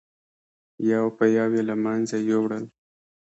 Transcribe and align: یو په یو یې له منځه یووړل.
یو 0.91 1.05
په 1.17 1.25
یو 1.37 1.47
یې 1.55 1.61
له 1.69 1.75
منځه 1.83 2.17
یووړل. 2.29 2.65